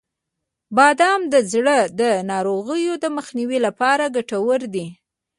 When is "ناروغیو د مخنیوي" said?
2.31-3.59